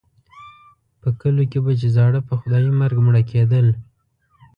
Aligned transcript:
په 1.01 1.09
کلیو 1.19 1.49
کې 1.51 1.59
به 1.65 1.71
چې 1.79 1.87
زاړه 1.95 2.19
په 2.29 2.33
خدایي 2.39 2.71
مرګ 2.79 2.97
مړه 3.07 3.21
کېدل. 3.31 3.67